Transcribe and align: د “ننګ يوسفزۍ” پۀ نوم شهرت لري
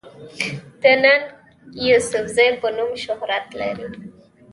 د 0.81 0.83
“ننګ 1.03 1.23
يوسفزۍ” 1.87 2.47
پۀ 2.61 2.69
نوم 2.75 2.91
شهرت 3.03 3.45
لري 3.59 3.87